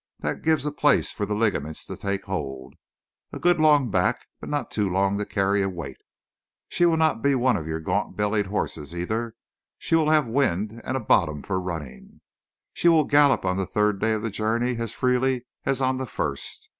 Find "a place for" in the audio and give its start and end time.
0.65-1.27